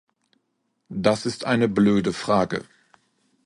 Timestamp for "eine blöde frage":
1.45-2.65